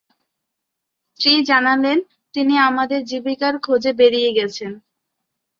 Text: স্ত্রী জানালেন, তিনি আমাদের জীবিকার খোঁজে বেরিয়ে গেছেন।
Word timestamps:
স্ত্রী 1.07 1.33
জানালেন, 1.49 1.97
তিনি 2.35 2.53
আমাদের 2.69 2.99
জীবিকার 3.03 3.53
খোঁজে 3.59 3.91
বেরিয়ে 3.99 4.31
গেছেন। 4.37 4.71